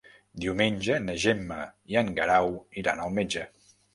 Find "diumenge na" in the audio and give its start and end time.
0.45-1.15